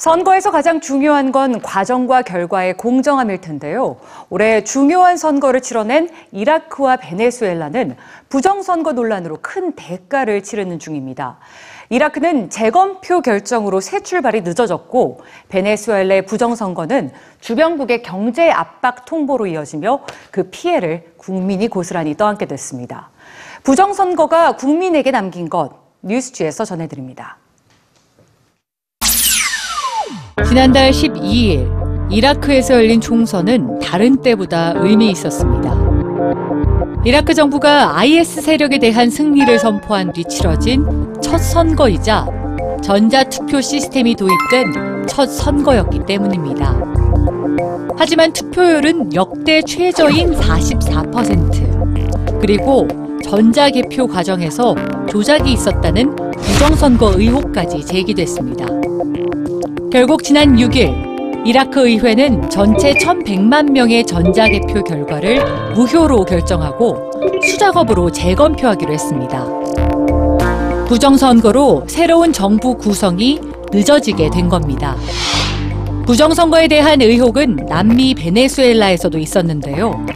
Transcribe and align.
선거에서 0.00 0.50
가장 0.50 0.80
중요한 0.80 1.30
건 1.30 1.60
과정과 1.60 2.22
결과의 2.22 2.78
공정함일 2.78 3.42
텐데요. 3.42 3.98
올해 4.30 4.64
중요한 4.64 5.18
선거를 5.18 5.60
치러낸 5.60 6.08
이라크와 6.32 6.96
베네수엘라는 6.96 7.96
부정선거 8.30 8.94
논란으로 8.94 9.40
큰 9.42 9.72
대가를 9.72 10.42
치르는 10.42 10.78
중입니다. 10.78 11.36
이라크는 11.90 12.48
재검표 12.48 13.20
결정으로 13.20 13.80
새 13.80 14.00
출발이 14.00 14.40
늦어졌고 14.40 15.20
베네수엘라의 15.50 16.24
부정선거는 16.24 17.10
주변국의 17.42 18.02
경제 18.02 18.50
압박 18.50 19.04
통보로 19.04 19.48
이어지며 19.48 20.00
그 20.30 20.44
피해를 20.44 21.12
국민이 21.18 21.68
고스란히 21.68 22.16
떠안게 22.16 22.46
됐습니다. 22.46 23.10
부정선거가 23.64 24.56
국민에게 24.56 25.10
남긴 25.10 25.50
것 25.50 25.72
뉴스지에서 26.00 26.64
전해드립니다. 26.64 27.36
지난달 30.48 30.90
12일 30.90 32.10
이라크에서 32.10 32.74
열린 32.74 33.00
총선은 33.00 33.80
다른 33.80 34.20
때보다 34.20 34.74
의미 34.76 35.10
있었습니다. 35.10 35.78
이라크 37.04 37.34
정부가 37.34 37.98
IS 37.98 38.42
세력에 38.42 38.78
대한 38.78 39.10
승리를 39.10 39.58
선포한 39.58 40.12
뒤 40.12 40.24
치러진 40.24 40.84
첫 41.22 41.38
선거이자 41.38 42.26
전자투표 42.82 43.60
시스템이 43.60 44.16
도입된 44.16 45.06
첫 45.06 45.26
선거였기 45.26 46.00
때문입니다. 46.06 46.74
하지만 47.96 48.32
투표율은 48.32 49.14
역대 49.14 49.62
최저인 49.62 50.32
44%. 50.32 52.40
그리고 52.40 52.88
전자개표 53.22 54.08
과정에서 54.08 54.74
조작이 55.08 55.52
있었다는 55.52 56.16
부정선거 56.32 57.14
의혹까지 57.16 57.84
제기됐습니다. 57.84 58.66
결국 59.90 60.22
지난 60.22 60.54
6일 60.56 61.44
이라크 61.44 61.88
의회는 61.88 62.48
전체 62.48 62.92
1,100만 62.92 63.72
명의 63.72 64.06
전자개표 64.06 64.84
결과를 64.84 65.42
무효로 65.74 66.24
결정하고 66.24 67.10
수작업으로 67.42 68.12
재검표하기로 68.12 68.92
했습니다. 68.92 69.46
부정선거로 70.86 71.84
새로운 71.88 72.32
정부 72.32 72.76
구성이 72.76 73.40
늦어지게 73.72 74.30
된 74.30 74.48
겁니다. 74.48 74.94
부정선거에 76.06 76.68
대한 76.68 77.00
의혹은 77.00 77.56
남미 77.68 78.14
베네수엘라에서도 78.14 79.18
있었는데요. 79.18 80.06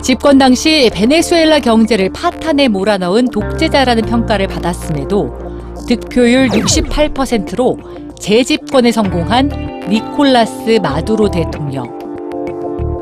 집권 0.00 0.38
당시 0.38 0.90
베네수엘라 0.92 1.58
경제를 1.58 2.12
파탄에 2.12 2.68
몰아넣은 2.68 3.30
독재자라는 3.30 4.04
평가를 4.04 4.46
받았음에도 4.46 5.44
득표율 5.88 6.48
68%로 6.50 7.78
재집권에 8.24 8.90
성공한 8.90 9.50
니콜라스 9.86 10.78
마두로 10.82 11.30
대통령. 11.30 11.86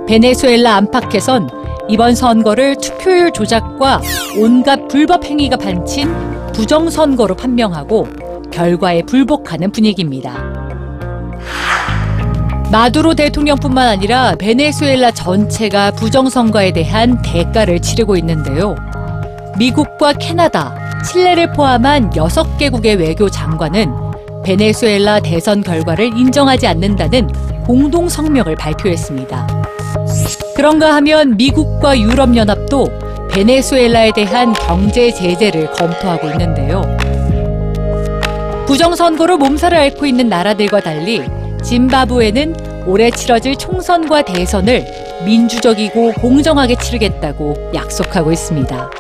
베네수엘라 0.08 0.74
안팎에선 0.74 1.48
이번 1.88 2.16
선거를 2.16 2.74
투표율 2.74 3.30
조작과 3.30 4.00
온갖 4.40 4.88
불법 4.88 5.24
행위가 5.24 5.58
반친 5.58 6.12
부정선거로 6.52 7.36
판명하고 7.36 8.08
결과에 8.50 9.02
불복하는 9.02 9.70
분위기입니다. 9.70 10.42
마두로 12.72 13.14
대통령뿐만 13.14 13.86
아니라 13.86 14.34
베네수엘라 14.34 15.12
전체가 15.12 15.92
부정선거에 15.92 16.72
대한 16.72 17.22
대가를 17.22 17.78
치르고 17.78 18.16
있는데요. 18.16 18.74
미국과 19.56 20.14
캐나다, 20.14 20.74
칠레를 21.04 21.52
포함한 21.52 22.10
6개국의 22.10 22.98
외교 22.98 23.30
장관은 23.30 24.10
베네수엘라 24.44 25.20
대선 25.20 25.62
결과를 25.62 26.06
인정하지 26.16 26.66
않는다는 26.66 27.28
공동 27.64 28.08
성명을 28.08 28.56
발표했습니다. 28.56 29.46
그런가 30.56 30.94
하면 30.96 31.36
미국과 31.36 31.98
유럽연합도 31.98 32.88
베네수엘라에 33.30 34.12
대한 34.12 34.52
경제 34.52 35.12
제재를 35.12 35.70
검토하고 35.72 36.28
있는데요. 36.30 36.82
부정선거로 38.66 39.38
몸살을 39.38 39.76
앓고 39.78 40.06
있는 40.06 40.28
나라들과 40.28 40.80
달리 40.80 41.22
짐바브웨는 41.62 42.84
올해 42.86 43.10
치러질 43.10 43.56
총선과 43.56 44.22
대선을 44.22 44.84
민주적이고 45.24 46.12
공정하게 46.14 46.76
치르겠다고 46.76 47.70
약속하고 47.74 48.32
있습니다. 48.32 48.90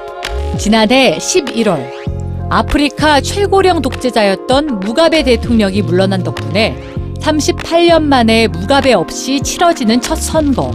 지난해 0.58 1.18
11월 1.18 2.01
아프리카 2.50 3.20
최고령 3.20 3.82
독재자였던 3.82 4.80
무가베 4.80 5.22
대통령이 5.24 5.82
물러난 5.82 6.22
덕분에 6.22 6.76
38년 7.18 8.02
만에 8.02 8.48
무가베 8.48 8.92
없이 8.92 9.40
치러지는 9.40 10.00
첫 10.00 10.16
선거. 10.16 10.70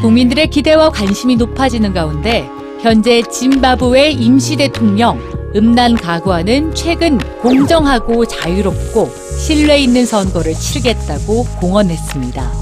국민들의 0.00 0.48
기대와 0.48 0.90
관심이 0.90 1.36
높아지는 1.36 1.92
가운데 1.92 2.48
현재 2.80 3.22
짐바브웨 3.22 4.10
임시 4.12 4.56
대통령 4.56 5.20
음란 5.56 5.96
가구와는 5.96 6.74
최근 6.74 7.18
공정하고 7.40 8.24
자유롭고 8.24 9.10
신뢰 9.38 9.78
있는 9.78 10.06
선거를 10.06 10.54
치르겠다고 10.54 11.44
공언했습니다. 11.60 12.52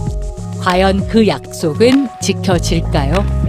과연 0.60 1.06
그 1.08 1.26
약속은 1.26 2.08
지켜질까요? 2.22 3.47